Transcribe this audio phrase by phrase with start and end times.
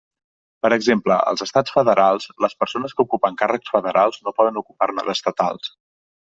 [0.65, 5.75] Per exemple, als estats federals, les persones que ocupen càrrecs federals no poden ocupar-ne d'estatals.